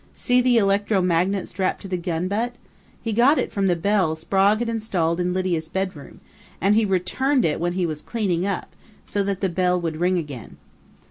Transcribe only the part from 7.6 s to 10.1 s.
he was 'cleaning up', so that the bell would